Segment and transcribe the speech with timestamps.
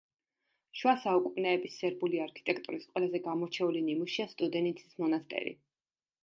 [0.77, 5.55] შუა საუკუნეების სერბული არქიტექტურის ყველაზე გამორჩეული ნიმუშია სტუდენიცის მონასტერი.